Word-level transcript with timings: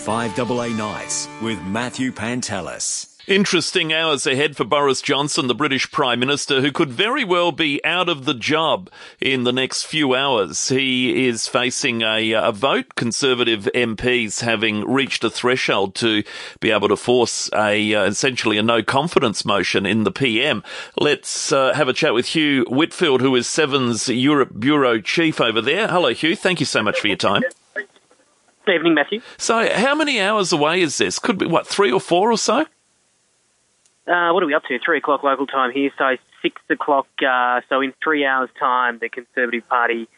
5AA 0.00 0.74
Nights 0.78 1.28
with 1.42 1.60
Matthew 1.62 2.10
Pantelis. 2.10 3.10
Interesting 3.28 3.92
hours 3.92 4.26
ahead 4.26 4.56
for 4.56 4.64
Boris 4.64 5.02
Johnson, 5.02 5.46
the 5.46 5.54
British 5.54 5.90
Prime 5.92 6.18
Minister, 6.18 6.62
who 6.62 6.72
could 6.72 6.88
very 6.88 7.22
well 7.22 7.52
be 7.52 7.84
out 7.84 8.08
of 8.08 8.24
the 8.24 8.32
job 8.32 8.90
in 9.20 9.44
the 9.44 9.52
next 9.52 9.84
few 9.84 10.14
hours. 10.14 10.70
He 10.70 11.28
is 11.28 11.46
facing 11.46 12.00
a, 12.00 12.32
a 12.32 12.50
vote, 12.50 12.94
Conservative 12.94 13.68
MPs 13.74 14.40
having 14.40 14.90
reached 14.90 15.22
a 15.22 15.30
threshold 15.30 15.94
to 15.96 16.24
be 16.60 16.70
able 16.70 16.88
to 16.88 16.96
force 16.96 17.50
a 17.52 17.94
uh, 17.94 18.04
essentially 18.04 18.56
a 18.56 18.62
no 18.62 18.82
confidence 18.82 19.44
motion 19.44 19.84
in 19.84 20.04
the 20.04 20.10
PM. 20.10 20.64
Let's 20.98 21.52
uh, 21.52 21.74
have 21.74 21.88
a 21.88 21.92
chat 21.92 22.14
with 22.14 22.28
Hugh 22.28 22.64
Whitfield, 22.70 23.20
who 23.20 23.36
is 23.36 23.46
Seven's 23.46 24.08
Europe 24.08 24.58
Bureau 24.58 24.98
Chief 24.98 25.42
over 25.42 25.60
there. 25.60 25.88
Hello, 25.88 26.14
Hugh. 26.14 26.34
Thank 26.34 26.58
you 26.58 26.66
so 26.66 26.82
much 26.82 26.98
for 26.98 27.06
your 27.06 27.18
time. 27.18 27.42
Good 28.66 28.74
evening, 28.74 28.94
Matthew. 28.94 29.20
So, 29.38 29.68
how 29.74 29.94
many 29.94 30.20
hours 30.20 30.52
away 30.52 30.82
is 30.82 30.98
this? 30.98 31.18
Could 31.18 31.38
be, 31.38 31.46
what, 31.46 31.66
three 31.66 31.90
or 31.90 32.00
four 32.00 32.30
or 32.30 32.36
so? 32.36 32.66
Uh, 34.06 34.32
what 34.32 34.42
are 34.42 34.46
we 34.46 34.54
up 34.54 34.64
to? 34.64 34.78
Three 34.84 34.98
o'clock 34.98 35.22
local 35.22 35.46
time 35.46 35.72
here, 35.72 35.90
so 35.96 36.16
six 36.42 36.60
o'clock. 36.68 37.06
Uh, 37.26 37.60
so 37.68 37.80
in 37.80 37.94
three 38.02 38.24
hours' 38.24 38.50
time, 38.58 38.98
the 39.00 39.08
Conservative 39.08 39.66
Party 39.68 40.08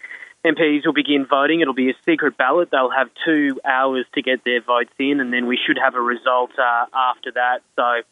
MPs 0.44 0.84
will 0.84 0.92
begin 0.92 1.26
voting. 1.26 1.60
It'll 1.60 1.74
be 1.74 1.90
a 1.90 1.94
secret 2.04 2.36
ballot. 2.36 2.70
They'll 2.70 2.90
have 2.90 3.10
two 3.24 3.60
hours 3.64 4.06
to 4.14 4.22
get 4.22 4.44
their 4.44 4.60
votes 4.60 4.92
in, 4.98 5.20
and 5.20 5.32
then 5.32 5.46
we 5.46 5.58
should 5.64 5.78
have 5.78 5.94
a 5.94 6.00
result 6.00 6.50
uh, 6.58 6.86
after 6.92 7.32
that. 7.32 7.60
So, 7.76 8.02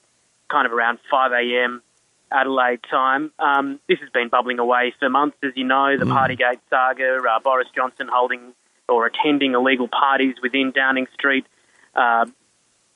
kind 0.49 0.67
of 0.67 0.73
around 0.73 0.99
5 1.11 1.33
a.m. 1.33 1.83
Adelaide 2.31 2.81
time. 2.89 3.33
Um, 3.39 3.81
this 3.89 3.99
has 4.01 4.11
been 4.11 4.29
bubbling 4.29 4.59
away 4.59 4.95
for 4.99 5.09
months, 5.09 5.39
as 5.43 5.53
you 5.57 5.65
know. 5.65 5.97
The 5.99 6.05
Partygate 6.05 6.61
saga, 6.69 7.17
uh, 7.17 7.41
Boris 7.41 7.69
Johnson 7.75 8.09
holding 8.13 8.53
or 8.91 9.07
attending 9.07 9.55
illegal 9.55 9.89
parties 9.89 10.35
within 10.43 10.73
Downing 10.73 11.07
Street. 11.15 11.47
Uh, 11.95 12.27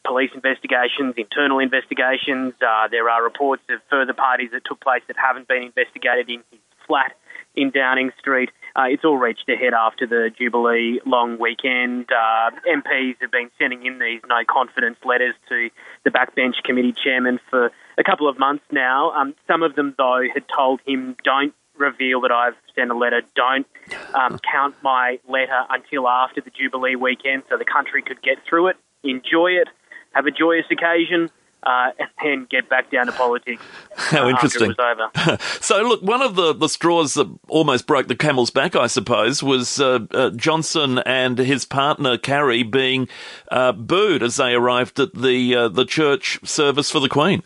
police 0.05 0.31
investigations, 0.35 1.15
internal 1.17 1.59
investigations. 1.59 2.55
Uh, 2.61 2.89
there 2.91 3.09
are 3.09 3.23
reports 3.23 3.63
of 3.71 3.81
further 3.89 4.13
parties 4.13 4.51
that 4.53 4.65
took 4.65 4.81
place 4.81 5.03
that 5.07 5.17
haven't 5.17 5.49
been 5.49 5.63
investigated 5.63 6.29
in 6.29 6.43
his 6.51 6.61
flat 6.87 7.17
in 7.57 7.71
Downing 7.71 8.11
Street. 8.19 8.51
Uh, 8.77 8.87
it's 8.89 9.05
all 9.05 9.17
reached 9.17 9.49
a 9.49 9.57
head 9.57 9.73
after 9.73 10.07
the 10.07 10.31
Jubilee 10.37 11.01
long 11.07 11.39
weekend. 11.39 12.11
Uh, 12.11 12.51
MPs 12.67 13.17
have 13.21 13.31
been 13.31 13.51
sending 13.59 13.87
in 13.87 13.99
these 13.99 14.21
no 14.29 14.43
confidence 14.49 14.99
letters 15.05 15.35
to 15.49 15.71
the 16.05 16.11
backbench 16.11 16.63
committee 16.65 16.93
chairman 16.93 17.39
for 17.51 17.71
a 17.97 18.05
couple 18.05 18.29
of 18.29 18.39
months 18.39 18.65
now. 18.73 19.13
Um, 19.13 19.35
some 19.47 19.63
of 19.63 19.77
them, 19.77 19.95
though, 19.97 20.23
had 20.33 20.45
told 20.55 20.81
him, 20.85 21.17
don't 21.23 21.55
reveal 21.77 22.21
that 22.23 22.33
I've 22.33 22.55
sent 22.75 22.91
a 22.91 22.97
letter. 22.97 23.23
Don't 23.35 23.67
um, 24.15 24.39
count 24.51 24.77
my 24.83 25.19
letter 25.29 25.63
until 25.71 26.09
after 26.09 26.41
the 26.41 26.51
Jubilee 26.51 26.97
weekend 26.97 27.45
so 27.49 27.57
the 27.57 27.65
country 27.65 28.03
could 28.03 28.23
get 28.23 28.39
through 28.49 28.69
it, 28.69 28.77
enjoy 29.03 29.53
it, 29.53 29.69
have 30.13 30.27
a 30.27 30.31
joyous 30.31 30.67
occasion, 30.71 31.31
uh, 31.65 31.91
and 31.99 32.09
then 32.23 32.47
get 32.51 32.69
back 32.69 32.91
down 32.91 33.07
to 33.07 33.13
politics. 33.13 33.63
How 33.97 34.27
uh, 34.27 34.31
interesting. 34.31 34.71
After 34.71 34.83
it 34.83 34.99
was 34.99 35.11
over. 35.27 35.39
So, 35.61 35.83
look, 35.83 36.03
one 36.03 36.21
of 36.21 36.37
the, 36.37 36.53
the 36.53 36.69
straws 36.69 37.15
that 37.15 37.27
almost 37.49 37.87
broke 37.87 38.07
the 38.07 38.15
camel's 38.15 38.51
back, 38.51 38.77
I 38.77 38.87
suppose, 38.87 39.43
was 39.43 39.81
uh, 39.81 40.01
uh, 40.11 40.31
Johnson 40.31 40.99
and 40.99 41.39
his 41.39 41.65
partner 41.65 42.19
Carrie 42.19 42.63
being 42.63 43.09
uh, 43.51 43.73
booed 43.73 44.23
as 44.23 44.37
they 44.37 44.53
arrived 44.53 45.01
at 45.01 45.15
the 45.15 45.55
uh, 45.55 45.69
the 45.69 45.87
church 45.87 46.39
service 46.45 46.91
for 46.91 47.01
the 47.01 47.09
Queen. 47.09 47.43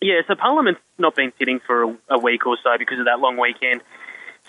Yeah, 0.00 0.20
so 0.28 0.34
Parliament's 0.36 0.80
not 0.96 1.16
been 1.16 1.32
sitting 1.38 1.60
for 1.66 1.82
a, 1.82 1.96
a 2.10 2.18
week 2.18 2.46
or 2.46 2.56
so 2.62 2.78
because 2.78 2.98
of 2.98 3.06
that 3.06 3.18
long 3.20 3.36
weekend. 3.36 3.82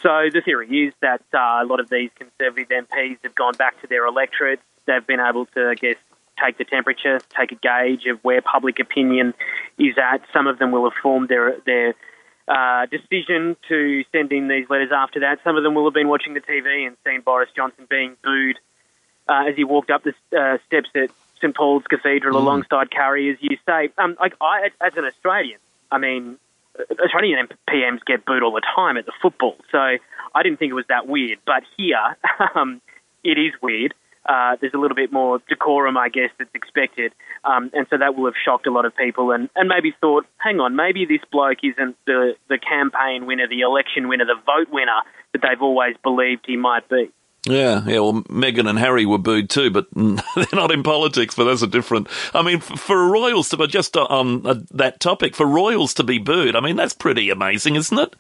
So 0.01 0.29
the 0.31 0.41
theory 0.41 0.87
is 0.87 0.93
that 1.01 1.21
uh, 1.33 1.63
a 1.63 1.65
lot 1.65 1.79
of 1.79 1.89
these 1.89 2.11
Conservative 2.15 2.69
MPs 2.69 3.17
have 3.23 3.35
gone 3.35 3.53
back 3.53 3.81
to 3.81 3.87
their 3.87 4.05
electorates. 4.05 4.61
They've 4.85 5.05
been 5.05 5.19
able 5.19 5.45
to, 5.47 5.69
I 5.69 5.75
guess, 5.75 5.97
take 6.41 6.57
the 6.57 6.63
temperature, 6.63 7.19
take 7.37 7.51
a 7.51 7.55
gauge 7.55 8.05
of 8.05 8.19
where 8.23 8.41
public 8.41 8.79
opinion 8.79 9.33
is 9.77 9.97
at. 9.97 10.21
Some 10.31 10.47
of 10.47 10.59
them 10.59 10.71
will 10.71 10.89
have 10.89 10.97
formed 11.01 11.29
their 11.29 11.57
their 11.65 11.95
uh, 12.47 12.85
decision 12.85 13.57
to 13.67 14.03
send 14.11 14.31
in 14.31 14.47
these 14.47 14.69
letters 14.69 14.91
after 14.93 15.19
that. 15.21 15.39
Some 15.43 15.57
of 15.57 15.63
them 15.63 15.75
will 15.75 15.85
have 15.85 15.93
been 15.93 16.07
watching 16.07 16.33
the 16.33 16.41
TV 16.41 16.87
and 16.87 16.95
seen 17.05 17.21
Boris 17.21 17.49
Johnson 17.55 17.85
being 17.89 18.15
booed 18.23 18.57
uh, 19.27 19.49
as 19.49 19.55
he 19.55 19.63
walked 19.63 19.91
up 19.91 20.03
the 20.03 20.13
uh, 20.37 20.57
steps 20.65 20.89
at 20.95 21.11
St 21.41 21.55
Paul's 21.55 21.83
Cathedral 21.89 22.37
alongside 22.37 22.91
Carrie, 22.91 23.31
as 23.31 23.37
you 23.39 23.57
say. 23.65 23.89
Um, 23.97 24.15
I, 24.19 24.29
I, 24.41 24.69
as 24.85 24.93
an 24.95 25.05
Australian, 25.05 25.59
I 25.91 25.97
mean, 25.97 26.37
Australian 27.03 27.47
PMs 27.69 27.99
get 28.05 28.25
booed 28.25 28.43
all 28.43 28.53
the 28.53 28.65
time 28.75 28.97
at 28.97 29.05
the 29.05 29.13
football, 29.21 29.55
so 29.71 29.77
I 29.77 30.43
didn't 30.43 30.59
think 30.59 30.71
it 30.71 30.75
was 30.75 30.85
that 30.89 31.07
weird. 31.07 31.39
But 31.45 31.63
here, 31.77 32.17
um, 32.55 32.81
it 33.23 33.37
is 33.37 33.53
weird. 33.61 33.93
Uh, 34.25 34.57
there's 34.61 34.73
a 34.73 34.77
little 34.77 34.95
bit 34.95 35.11
more 35.11 35.39
decorum, 35.49 35.97
I 35.97 36.09
guess, 36.09 36.29
that's 36.37 36.53
expected. 36.53 37.13
Um, 37.43 37.71
and 37.73 37.87
so 37.89 37.97
that 37.97 38.15
will 38.15 38.25
have 38.25 38.35
shocked 38.43 38.67
a 38.67 38.71
lot 38.71 38.85
of 38.85 38.95
people 38.95 39.31
and, 39.31 39.49
and 39.55 39.67
maybe 39.67 39.95
thought, 39.99 40.27
hang 40.37 40.59
on, 40.59 40.75
maybe 40.75 41.05
this 41.05 41.21
bloke 41.31 41.59
isn't 41.63 41.95
the, 42.05 42.35
the 42.47 42.59
campaign 42.59 43.25
winner, 43.25 43.47
the 43.47 43.61
election 43.61 44.07
winner, 44.07 44.25
the 44.25 44.35
vote 44.45 44.71
winner 44.71 45.01
that 45.33 45.41
they've 45.41 45.61
always 45.61 45.95
believed 46.03 46.43
he 46.45 46.57
might 46.57 46.87
be. 46.89 47.09
Yeah, 47.49 47.83
yeah. 47.85 47.99
Well, 47.99 48.21
Meghan 48.23 48.69
and 48.69 48.77
Harry 48.77 49.05
were 49.05 49.17
booed 49.17 49.49
too, 49.49 49.71
but 49.71 49.87
they're 49.95 50.45
not 50.53 50.71
in 50.71 50.83
politics. 50.83 51.35
But 51.35 51.45
that's 51.45 51.61
a 51.63 51.67
different. 51.67 52.07
I 52.33 52.41
mean, 52.43 52.59
for 52.59 53.09
royals 53.09 53.49
to, 53.49 53.57
but 53.57 53.69
just 53.69 53.97
on 53.97 54.45
uh, 54.45 54.55
that 54.71 54.99
topic, 54.99 55.35
for 55.35 55.45
royals 55.45 55.93
to 55.95 56.03
be 56.03 56.19
booed, 56.19 56.55
I 56.55 56.59
mean, 56.59 56.75
that's 56.75 56.93
pretty 56.93 57.29
amazing, 57.29 57.75
isn't 57.75 57.97
it? 57.97 58.15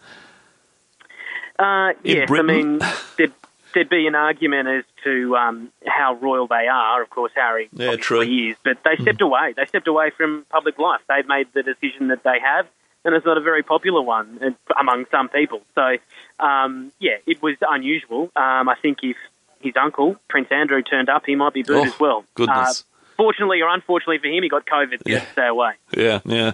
Uh, 1.57 1.93
yes, 2.03 2.27
Britain? 2.27 2.49
I 2.49 2.53
mean, 2.53 2.79
there'd, 3.17 3.33
there'd 3.73 3.89
be 3.89 4.07
an 4.07 4.15
argument 4.15 4.67
as 4.67 4.83
to 5.03 5.35
um, 5.35 5.71
how 5.85 6.15
royal 6.15 6.47
they 6.47 6.67
are. 6.71 7.01
Of 7.03 7.09
course, 7.09 7.31
Harry 7.35 7.69
Yeah, 7.73 7.89
obviously 7.89 8.01
true. 8.01 8.25
Hmm. 8.25 8.49
is, 8.51 8.55
but 8.63 8.77
they 8.83 9.01
stepped 9.01 9.21
away. 9.21 9.53
They 9.55 9.65
stepped 9.65 9.87
away 9.87 10.09
from 10.11 10.45
public 10.49 10.79
life. 10.79 11.01
They've 11.07 11.27
made 11.27 11.47
the 11.53 11.63
decision 11.63 12.07
that 12.07 12.23
they 12.23 12.39
have, 12.41 12.67
and 13.05 13.15
it's 13.15 13.25
not 13.25 13.37
a 13.37 13.41
very 13.41 13.63
popular 13.63 14.01
one 14.01 14.55
among 14.79 15.05
some 15.11 15.29
people. 15.29 15.61
So, 15.75 15.97
um, 16.39 16.91
yeah, 16.99 17.17
it 17.25 17.41
was 17.41 17.55
unusual. 17.61 18.23
Um, 18.35 18.69
I 18.69 18.75
think 18.81 18.99
if 19.03 19.17
his 19.61 19.73
uncle 19.81 20.15
Prince 20.29 20.47
Andrew 20.51 20.81
turned 20.81 21.09
up, 21.09 21.23
he 21.25 21.35
might 21.35 21.53
be 21.53 21.63
booed 21.63 21.77
Oh, 21.77 21.85
as 21.85 21.99
well. 21.99 22.25
goodness. 22.35 22.81
Uh, 22.81 22.83
fortunately 23.17 23.61
or 23.61 23.67
unfortunately 23.67 24.17
for 24.17 24.27
him, 24.27 24.41
he 24.43 24.47
got 24.47 24.65
COVID. 24.65 24.99
So 25.05 25.19
to 25.19 25.25
stay 25.33 25.47
away. 25.47 25.73
Yeah, 25.97 26.19
yeah. 26.23 26.51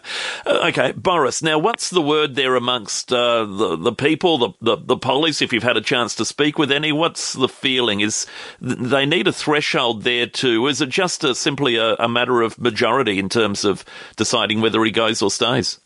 Uh, 0.47 0.69
okay, 0.69 0.94
Boris. 0.94 1.44
Now, 1.44 1.59
what's 1.59 1.91
the 1.91 2.01
word 2.01 2.33
there 2.33 2.56
amongst 2.56 3.13
uh, 3.13 3.45
the 3.45 3.75
the 3.75 3.91
people, 3.94 4.39
the, 4.39 4.50
the 4.62 4.75
the 4.77 4.97
police? 4.97 5.44
If 5.44 5.53
you've 5.53 5.62
had 5.62 5.77
a 5.77 5.81
chance 5.81 6.16
to 6.16 6.25
speak 6.25 6.57
with 6.57 6.72
any, 6.72 6.91
what's 6.91 7.33
the 7.33 7.47
feeling? 7.47 8.00
Is 8.00 8.25
th- 8.63 8.77
they 8.79 9.06
need 9.06 9.27
a 9.27 9.31
threshold 9.31 10.01
there 10.01 10.25
too? 10.25 10.66
Is 10.66 10.81
it 10.81 10.89
just 10.89 11.23
a, 11.23 11.35
simply 11.35 11.75
a, 11.75 11.94
a 11.95 12.09
matter 12.09 12.41
of 12.41 12.57
majority 12.57 13.19
in 13.19 13.29
terms 13.29 13.63
of 13.63 13.85
deciding 14.16 14.62
whether 14.62 14.83
he 14.83 14.89
goes 14.89 15.22
or 15.22 15.29
stays? 15.29 15.79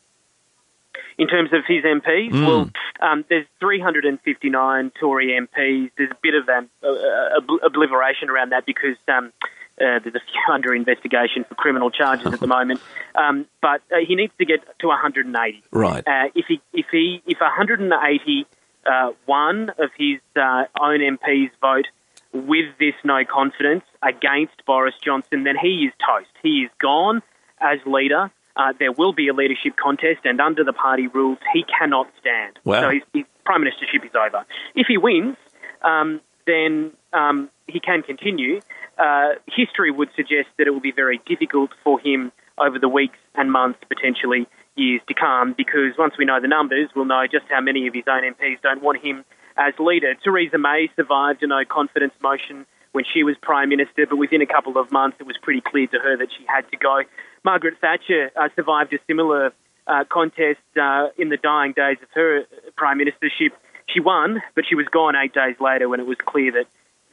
In 1.19 1.27
terms 1.27 1.51
of 1.53 1.63
his 1.67 1.83
MPs? 1.83 2.31
Hmm. 2.31 2.45
Well, 2.45 2.69
um, 3.01 3.25
there's 3.29 3.45
359 3.59 4.91
Tory 4.99 5.37
MPs. 5.39 5.91
There's 5.97 6.11
a 6.11 6.17
bit 6.23 6.33
of 6.33 6.49
um, 6.49 6.69
uh, 6.81 7.57
obliteration 7.63 8.29
around 8.29 8.51
that 8.51 8.65
because 8.65 8.97
um, 9.07 9.31
uh, 9.79 9.99
there's 9.99 10.15
a 10.15 10.19
few 10.31 10.41
under 10.53 10.73
investigation 10.73 11.43
for 11.47 11.55
criminal 11.55 11.91
charges 11.91 12.33
at 12.33 12.39
the 12.39 12.47
moment. 12.47 12.81
Um, 13.15 13.47
but 13.61 13.81
uh, 13.91 13.97
he 14.07 14.15
needs 14.15 14.31
to 14.37 14.45
get 14.45 14.61
to 14.79 14.87
180. 14.87 15.63
Right. 15.71 16.07
Uh, 16.07 16.29
if 16.35 16.45
he 16.47 16.61
if 16.71 16.85
he 16.89 17.21
if 17.25 17.41
180 17.41 18.45
uh, 18.85 19.11
one 19.25 19.69
of 19.77 19.89
his 19.97 20.19
uh, 20.37 20.63
own 20.79 20.99
MPs 20.99 21.49
vote 21.59 21.87
with 22.31 22.77
this 22.79 22.93
no 23.03 23.25
confidence 23.25 23.83
against 24.01 24.65
Boris 24.65 24.95
Johnson, 25.03 25.43
then 25.43 25.55
he 25.61 25.87
is 25.87 25.93
toast. 26.05 26.29
He 26.41 26.61
is 26.61 26.71
gone 26.81 27.21
as 27.59 27.79
leader. 27.85 28.31
Uh, 28.55 28.73
there 28.77 28.91
will 28.91 29.13
be 29.13 29.27
a 29.27 29.33
leadership 29.33 29.75
contest, 29.81 30.19
and 30.25 30.41
under 30.41 30.63
the 30.63 30.73
party 30.73 31.07
rules, 31.07 31.37
he 31.53 31.63
cannot 31.63 32.07
stand. 32.19 32.59
Wow. 32.65 32.81
So 32.81 32.89
his, 32.91 33.03
his 33.13 33.23
prime 33.45 33.61
ministership 33.61 34.05
is 34.05 34.11
over. 34.15 34.45
If 34.75 34.87
he 34.87 34.97
wins, 34.97 35.37
um, 35.83 36.21
then 36.45 36.91
um, 37.13 37.49
he 37.67 37.79
can 37.79 38.01
continue. 38.01 38.59
Uh, 38.97 39.29
history 39.47 39.91
would 39.91 40.09
suggest 40.15 40.49
that 40.57 40.67
it 40.67 40.71
will 40.71 40.81
be 40.81 40.91
very 40.91 41.21
difficult 41.25 41.71
for 41.83 41.99
him 41.99 42.31
over 42.57 42.77
the 42.77 42.89
weeks 42.89 43.17
and 43.35 43.51
months, 43.51 43.79
potentially 43.87 44.47
years 44.75 45.01
to 45.07 45.13
come, 45.13 45.53
because 45.55 45.97
once 45.97 46.15
we 46.17 46.25
know 46.25 46.39
the 46.41 46.47
numbers, 46.47 46.89
we'll 46.95 47.05
know 47.05 47.25
just 47.31 47.45
how 47.49 47.61
many 47.61 47.87
of 47.87 47.93
his 47.93 48.03
own 48.07 48.23
MPs 48.23 48.61
don't 48.61 48.81
want 48.81 49.03
him 49.03 49.23
as 49.57 49.73
leader. 49.79 50.15
Theresa 50.23 50.57
May 50.57 50.89
survived 50.95 51.43
a 51.43 51.47
no 51.47 51.63
confidence 51.65 52.13
motion 52.21 52.65
when 52.91 53.05
she 53.13 53.23
was 53.23 53.35
prime 53.41 53.69
minister, 53.69 54.05
but 54.07 54.17
within 54.17 54.41
a 54.41 54.45
couple 54.45 54.77
of 54.77 54.91
months, 54.91 55.17
it 55.19 55.25
was 55.25 55.37
pretty 55.41 55.61
clear 55.61 55.87
to 55.87 55.99
her 55.99 56.17
that 56.17 56.29
she 56.37 56.45
had 56.47 56.69
to 56.71 56.77
go. 56.77 57.01
Margaret 57.43 57.75
Thatcher 57.79 58.31
uh, 58.35 58.49
survived 58.55 58.93
a 58.93 58.99
similar 59.07 59.53
uh, 59.87 60.03
contest 60.09 60.59
uh, 60.79 61.07
in 61.17 61.29
the 61.29 61.37
dying 61.37 61.73
days 61.73 61.97
of 62.01 62.09
her 62.13 62.43
prime 62.75 62.99
ministership. 62.99 63.51
She 63.87 63.99
won, 63.99 64.41
but 64.55 64.65
she 64.67 64.75
was 64.75 64.87
gone 64.87 65.15
eight 65.15 65.33
days 65.33 65.55
later 65.59 65.89
when 65.89 65.99
it 65.99 66.05
was 66.05 66.17
clear 66.25 66.51
that 66.53 66.67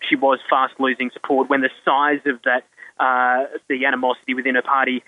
she 0.08 0.16
was 0.16 0.38
fast 0.48 0.74
losing 0.78 1.10
support. 1.10 1.48
When 1.48 1.62
the 1.62 1.70
size 1.84 2.20
of 2.26 2.42
that, 2.44 2.64
uh, 2.98 3.46
the 3.68 3.86
animosity 3.86 4.34
within 4.34 4.56
her 4.56 4.62
party 4.62 5.02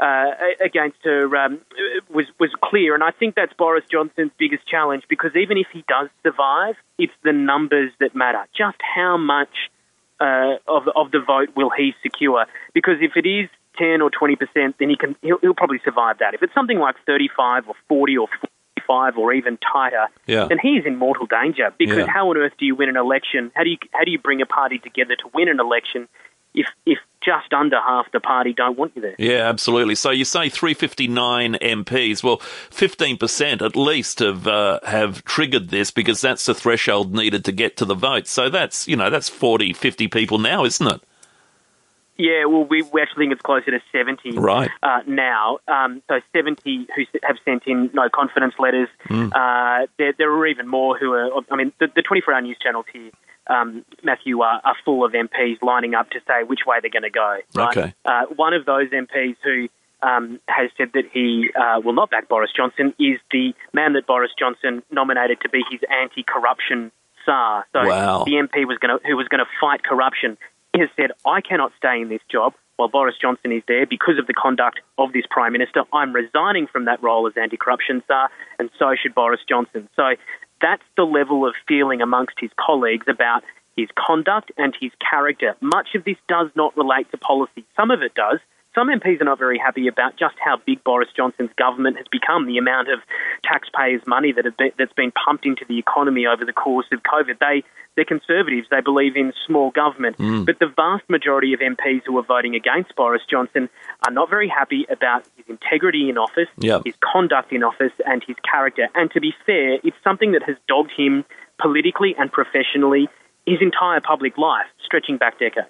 uh, 0.00 0.30
against 0.64 0.96
her 1.04 1.36
um, 1.36 1.60
was 2.08 2.26
was 2.38 2.50
clear, 2.62 2.94
and 2.94 3.04
I 3.04 3.10
think 3.10 3.34
that's 3.34 3.52
Boris 3.52 3.84
Johnson's 3.90 4.32
biggest 4.38 4.66
challenge 4.66 5.04
because 5.08 5.36
even 5.36 5.58
if 5.58 5.66
he 5.72 5.84
does 5.86 6.08
survive, 6.22 6.76
it's 6.98 7.12
the 7.22 7.32
numbers 7.32 7.92
that 8.00 8.14
matter. 8.14 8.46
Just 8.56 8.78
how 8.80 9.18
much 9.18 9.70
uh, 10.20 10.56
of 10.68 10.88
of 10.94 11.10
the 11.10 11.20
vote 11.20 11.50
will 11.56 11.70
he 11.76 11.94
secure? 12.02 12.46
Because 12.74 12.96
if 13.00 13.12
it 13.16 13.26
is 13.26 13.48
ten 13.78 14.02
or 14.02 14.10
twenty 14.10 14.36
percent, 14.36 14.76
then 14.78 14.90
he 14.90 14.96
can 14.96 15.16
he'll, 15.22 15.38
he'll 15.38 15.54
probably 15.54 15.80
survive 15.84 16.18
that. 16.18 16.34
If 16.34 16.42
it's 16.42 16.54
something 16.54 16.78
like 16.78 16.96
thirty 17.06 17.28
five 17.34 17.68
or 17.68 17.74
forty 17.88 18.16
or 18.16 18.28
forty 18.28 18.86
five 18.86 19.16
or 19.16 19.32
even 19.32 19.56
tighter, 19.72 20.06
Yeah. 20.26 20.46
then 20.48 20.58
he's 20.60 20.84
in 20.84 20.96
mortal 20.96 21.26
danger. 21.26 21.72
Because 21.78 21.98
Yeah. 21.98 22.06
how 22.06 22.30
on 22.30 22.36
earth 22.36 22.52
do 22.58 22.66
you 22.66 22.74
win 22.74 22.88
an 22.88 22.96
election? 22.96 23.52
How 23.54 23.64
do 23.64 23.70
you 23.70 23.78
how 23.92 24.04
do 24.04 24.10
you 24.10 24.18
bring 24.18 24.42
a 24.42 24.46
party 24.46 24.78
together 24.78 25.14
to 25.16 25.30
win 25.32 25.48
an 25.48 25.60
election 25.60 26.08
if 26.54 26.66
if 26.86 26.98
just 27.20 27.52
under 27.52 27.78
half 27.80 28.10
the 28.12 28.20
party 28.20 28.52
don't 28.52 28.78
want 28.78 28.92
you 28.96 29.02
there? 29.02 29.14
Yeah, 29.18 29.48
absolutely. 29.48 29.94
So 29.94 30.10
you 30.10 30.24
say 30.24 30.48
359 30.48 31.54
MPs. 31.54 32.22
Well, 32.22 32.38
15% 32.38 33.62
at 33.62 33.76
least 33.76 34.20
have 34.20 34.46
uh, 34.46 34.80
have 34.84 35.24
triggered 35.24 35.68
this 35.68 35.90
because 35.90 36.20
that's 36.20 36.46
the 36.46 36.54
threshold 36.54 37.14
needed 37.14 37.44
to 37.44 37.52
get 37.52 37.76
to 37.78 37.84
the 37.84 37.94
vote. 37.94 38.26
So 38.26 38.48
that's, 38.48 38.88
you 38.88 38.96
know, 38.96 39.10
that's 39.10 39.28
40, 39.28 39.74
50 39.74 40.08
people 40.08 40.38
now, 40.38 40.64
isn't 40.64 40.86
it? 40.86 41.02
Yeah, 42.20 42.44
well, 42.44 42.64
we, 42.64 42.82
we 42.92 43.00
actually 43.00 43.22
think 43.24 43.32
it's 43.32 43.42
closer 43.42 43.70
to 43.70 43.80
70 43.92 44.32
Right. 44.38 44.70
uh, 44.82 45.00
now. 45.06 45.58
Um, 45.66 46.02
so 46.08 46.20
70 46.34 46.88
who 46.94 47.02
have 47.22 47.36
sent 47.44 47.62
in 47.66 47.90
no 47.94 48.08
confidence 48.12 48.54
letters. 48.58 48.88
Uh, 49.08 49.86
there, 49.98 50.12
there 50.18 50.30
are 50.32 50.46
even 50.46 50.68
more 50.68 50.98
who 50.98 51.12
are, 51.14 51.30
I 51.50 51.56
mean, 51.56 51.72
the, 51.80 51.86
the 51.94 52.02
24 52.02 52.34
hour 52.34 52.40
news 52.42 52.58
channels 52.62 52.84
here, 52.92 53.10
um, 53.46 53.84
Matthew, 54.02 54.40
are, 54.42 54.60
are 54.64 54.76
full 54.84 55.04
of 55.04 55.12
MPs 55.12 55.62
lining 55.62 55.94
up 55.94 56.10
to 56.10 56.20
say 56.28 56.42
which 56.44 56.60
way 56.66 56.76
they're 56.82 56.90
going 56.90 57.02
to 57.04 57.10
go. 57.10 57.38
Right? 57.54 57.76
Okay. 57.76 57.94
Uh, 58.04 58.26
one 58.36 58.52
of 58.54 58.66
those 58.66 58.88
MPs 58.90 59.36
who 59.42 59.68
um, 60.02 60.40
has 60.46 60.70
said 60.78 60.90
that 60.94 61.04
he 61.12 61.48
uh, 61.58 61.80
will 61.84 61.92
not 61.94 62.10
back 62.10 62.28
Boris 62.28 62.50
Johnson 62.54 62.94
is 62.98 63.18
the 63.30 63.54
man 63.72 63.94
that 63.94 64.06
Boris 64.06 64.30
Johnson 64.38 64.82
nominated 64.90 65.40
to 65.42 65.48
be 65.48 65.62
his 65.70 65.80
anti-corruption 65.90 66.92
czar. 67.24 67.66
So 67.72 67.86
Wow. 67.86 68.24
the 68.24 68.32
MP 68.32 68.66
was 68.66 68.78
going 68.78 68.98
to 68.98 69.06
who 69.06 69.16
was 69.16 69.28
going 69.28 69.40
to 69.44 69.50
fight 69.60 69.82
corruption. 69.82 70.36
Has 70.80 70.88
said, 70.96 71.12
"I 71.26 71.40
cannot 71.42 71.72
stay 71.76 72.00
in 72.00 72.08
this 72.08 72.22
job 72.30 72.54
while 72.76 72.88
Boris 72.88 73.14
Johnson 73.20 73.52
is 73.52 73.62
there 73.68 73.84
because 73.84 74.18
of 74.18 74.26
the 74.26 74.32
conduct 74.32 74.80
of 74.96 75.12
this 75.12 75.26
prime 75.30 75.52
minister. 75.52 75.84
I'm 75.92 76.12
resigning 76.14 76.66
from 76.66 76.86
that 76.86 77.02
role 77.02 77.26
as 77.26 77.36
anti-corruption 77.36 78.02
czar, 78.08 78.30
and 78.58 78.70
so 78.78 78.94
should 78.94 79.14
Boris 79.14 79.40
Johnson." 79.46 79.88
So 79.94 80.14
that's 80.60 80.82
the 80.96 81.04
level 81.04 81.46
of 81.46 81.54
feeling 81.68 82.00
amongst 82.00 82.40
his 82.40 82.50
colleagues 82.56 83.06
about 83.08 83.44
his 83.76 83.88
conduct 83.94 84.52
and 84.56 84.74
his 84.80 84.90
character. 85.10 85.54
Much 85.60 85.94
of 85.94 86.04
this 86.04 86.16
does 86.28 86.50
not 86.54 86.76
relate 86.76 87.10
to 87.10 87.18
policy. 87.18 87.64
Some 87.76 87.90
of 87.90 88.02
it 88.02 88.14
does. 88.14 88.40
Some 88.74 88.88
MPs 88.88 89.20
are 89.20 89.24
not 89.24 89.38
very 89.38 89.58
happy 89.58 89.88
about 89.88 90.16
just 90.16 90.36
how 90.38 90.58
big 90.64 90.84
Boris 90.84 91.08
Johnson's 91.16 91.50
government 91.58 91.96
has 91.96 92.06
become, 92.10 92.46
the 92.46 92.58
amount 92.58 92.88
of 92.88 93.00
taxpayers' 93.42 94.02
money 94.06 94.32
that 94.32 94.44
been, 94.56 94.70
that's 94.78 94.92
been 94.92 95.12
pumped 95.12 95.44
into 95.44 95.64
the 95.68 95.78
economy 95.78 96.26
over 96.26 96.44
the 96.44 96.52
course 96.52 96.86
of 96.92 97.02
COVID. 97.02 97.40
They, 97.40 97.64
they're 97.96 98.04
conservatives. 98.04 98.68
They 98.70 98.80
believe 98.80 99.16
in 99.16 99.32
small 99.44 99.72
government. 99.72 100.18
Mm. 100.18 100.46
But 100.46 100.60
the 100.60 100.68
vast 100.68 101.02
majority 101.10 101.52
of 101.52 101.60
MPs 101.60 102.02
who 102.06 102.16
are 102.18 102.22
voting 102.24 102.54
against 102.54 102.94
Boris 102.94 103.22
Johnson 103.28 103.68
are 104.06 104.12
not 104.12 104.30
very 104.30 104.48
happy 104.48 104.86
about 104.88 105.24
his 105.36 105.46
integrity 105.48 106.08
in 106.08 106.16
office, 106.16 106.48
Yep. 106.58 106.82
his 106.84 106.94
conduct 107.00 107.52
in 107.52 107.64
office, 107.64 107.92
and 108.06 108.22
his 108.24 108.36
character. 108.48 108.88
And 108.94 109.10
to 109.12 109.20
be 109.20 109.34
fair, 109.46 109.78
it's 109.82 109.96
something 110.04 110.32
that 110.32 110.44
has 110.44 110.56
dogged 110.68 110.92
him 110.96 111.24
politically 111.58 112.14
and 112.16 112.30
professionally 112.30 113.08
his 113.46 113.58
entire 113.60 114.00
public 114.00 114.38
life, 114.38 114.66
stretching 114.84 115.16
back 115.16 115.40
decades. 115.40 115.66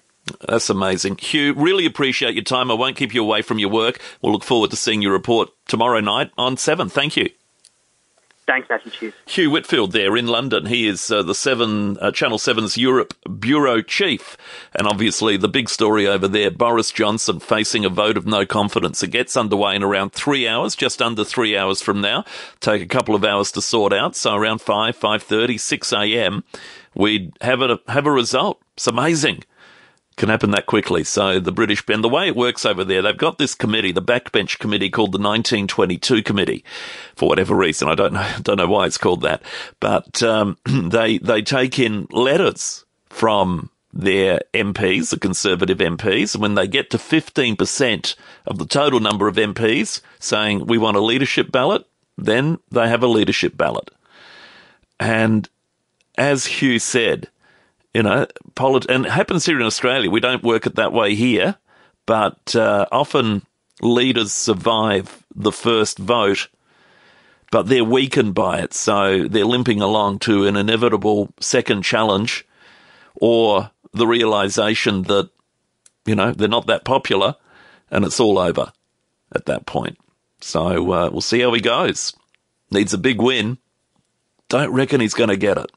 That's 0.47 0.69
amazing. 0.69 1.17
Hugh, 1.17 1.53
really 1.53 1.85
appreciate 1.85 2.35
your 2.35 2.43
time. 2.43 2.71
I 2.71 2.75
won't 2.75 2.95
keep 2.95 3.13
you 3.13 3.23
away 3.23 3.41
from 3.41 3.59
your 3.59 3.69
work. 3.69 3.99
We'll 4.21 4.33
look 4.33 4.43
forward 4.43 4.69
to 4.71 4.75
seeing 4.75 5.01
your 5.01 5.13
report 5.13 5.49
tomorrow 5.67 5.99
night 5.99 6.31
on 6.37 6.57
7. 6.57 6.89
Thank 6.89 7.17
you. 7.17 7.29
Thanks, 8.47 8.67
Matthew. 8.69 9.13
Hugh 9.27 9.51
Whitfield 9.51 9.93
there 9.93 10.17
in 10.17 10.27
London. 10.27 10.65
He 10.65 10.87
is 10.87 11.09
uh, 11.09 11.21
the 11.23 11.35
Seven 11.35 11.97
uh, 11.99 12.11
Channel 12.11 12.37
7's 12.37 12.75
Europe 12.75 13.13
bureau 13.39 13.81
chief, 13.81 14.35
and 14.75 14.87
obviously 14.87 15.37
the 15.37 15.47
big 15.47 15.69
story 15.69 16.05
over 16.05 16.27
there: 16.27 16.51
Boris 16.51 16.91
Johnson 16.91 17.39
facing 17.39 17.85
a 17.85 17.89
vote 17.89 18.17
of 18.17 18.25
no 18.25 18.45
confidence. 18.45 19.03
It 19.03 19.11
gets 19.11 19.37
underway 19.37 19.75
in 19.75 19.83
around 19.83 20.11
three 20.11 20.47
hours, 20.49 20.75
just 20.75 21.01
under 21.01 21.23
three 21.23 21.55
hours 21.55 21.81
from 21.81 22.01
now. 22.01 22.25
Take 22.59 22.81
a 22.81 22.87
couple 22.87 23.15
of 23.15 23.23
hours 23.23 23.53
to 23.53 23.61
sort 23.61 23.93
out. 23.93 24.15
So 24.17 24.35
around 24.35 24.59
five, 24.59 24.97
five 24.97 25.23
thirty, 25.23 25.57
six 25.57 25.93
a.m. 25.93 26.43
We'd 26.93 27.31
have 27.41 27.61
a 27.61 27.79
have 27.87 28.07
a 28.07 28.11
result. 28.11 28.59
It's 28.75 28.87
amazing 28.87 29.43
can 30.17 30.29
happen 30.29 30.51
that 30.51 30.65
quickly. 30.65 31.03
So 31.03 31.39
the 31.39 31.51
British 31.51 31.83
and 31.87 32.03
the 32.03 32.09
way 32.09 32.27
it 32.27 32.35
works 32.35 32.65
over 32.65 32.83
there, 32.83 33.01
they've 33.01 33.17
got 33.17 33.37
this 33.37 33.55
committee, 33.55 33.91
the 33.91 34.01
backbench 34.01 34.59
committee 34.59 34.89
called 34.89 35.11
the 35.11 35.17
1922 35.17 36.23
committee, 36.23 36.63
for 37.15 37.29
whatever 37.29 37.55
reason. 37.55 37.87
I 37.87 37.95
don't 37.95 38.13
know, 38.13 38.29
don't 38.41 38.57
know 38.57 38.67
why 38.67 38.85
it's 38.85 38.97
called 38.97 39.21
that, 39.21 39.41
but 39.79 40.21
um, 40.23 40.57
they 40.65 41.17
they 41.17 41.41
take 41.41 41.79
in 41.79 42.07
letters 42.11 42.85
from 43.09 43.69
their 43.93 44.39
MPs, 44.53 45.09
the 45.09 45.19
Conservative 45.19 45.79
MPs, 45.79 46.33
and 46.33 46.41
when 46.41 46.55
they 46.55 46.67
get 46.67 46.89
to 46.91 46.97
15% 46.97 48.15
of 48.45 48.57
the 48.57 48.65
total 48.65 48.99
number 49.01 49.27
of 49.27 49.35
MPs 49.35 50.01
saying 50.19 50.65
we 50.65 50.77
want 50.77 50.95
a 50.95 51.01
leadership 51.01 51.51
ballot, 51.51 51.85
then 52.17 52.59
they 52.69 52.87
have 52.87 53.03
a 53.03 53.07
leadership 53.07 53.57
ballot. 53.57 53.91
And 54.99 55.49
as 56.17 56.45
Hugh 56.45 56.79
said, 56.79 57.27
you 57.93 58.03
know, 58.03 58.27
polit- 58.55 58.89
and 58.89 59.05
it 59.05 59.11
happens 59.11 59.45
here 59.45 59.59
in 59.59 59.65
Australia. 59.65 60.09
We 60.09 60.19
don't 60.19 60.43
work 60.43 60.65
it 60.65 60.75
that 60.75 60.93
way 60.93 61.15
here, 61.15 61.57
but 62.05 62.55
uh, 62.55 62.85
often 62.91 63.45
leaders 63.81 64.31
survive 64.31 65.23
the 65.35 65.51
first 65.51 65.97
vote, 65.97 66.47
but 67.51 67.67
they're 67.67 67.83
weakened 67.83 68.33
by 68.33 68.59
it, 68.59 68.73
so 68.73 69.27
they're 69.27 69.45
limping 69.45 69.81
along 69.81 70.19
to 70.19 70.47
an 70.47 70.55
inevitable 70.55 71.33
second 71.39 71.83
challenge, 71.83 72.45
or 73.15 73.71
the 73.93 74.07
realization 74.07 75.03
that 75.03 75.29
you 76.05 76.15
know 76.15 76.31
they're 76.31 76.47
not 76.47 76.67
that 76.67 76.85
popular, 76.85 77.35
and 77.89 78.05
it's 78.05 78.19
all 78.19 78.39
over 78.39 78.71
at 79.33 79.45
that 79.45 79.65
point. 79.65 79.97
So 80.39 80.91
uh, 80.91 81.09
we'll 81.11 81.21
see 81.21 81.41
how 81.41 81.53
he 81.53 81.61
goes. 81.61 82.13
Needs 82.71 82.93
a 82.93 82.97
big 82.97 83.21
win. 83.21 83.57
Don't 84.47 84.71
reckon 84.73 85.01
he's 85.01 85.13
going 85.13 85.29
to 85.29 85.37
get 85.37 85.57
it. 85.57 85.71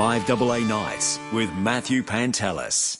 5AA 0.00 0.66
Nights 0.66 1.20
with 1.30 1.52
Matthew 1.52 2.02
Pantelis. 2.02 2.99